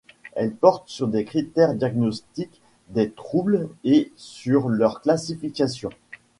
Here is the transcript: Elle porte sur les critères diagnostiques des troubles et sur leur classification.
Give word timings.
Elle 0.33 0.51
porte 0.55 0.89
sur 0.89 1.05
les 1.09 1.25
critères 1.25 1.75
diagnostiques 1.75 2.59
des 2.89 3.11
troubles 3.11 3.69
et 3.83 4.11
sur 4.15 4.67
leur 4.67 4.99
classification. 5.01 5.91